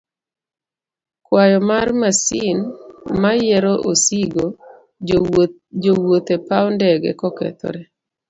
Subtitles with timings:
[1.25, 2.57] kwayo mar masin
[3.21, 4.45] mayiero osigo,
[5.83, 7.81] jowuoth e paw ndege kokethore.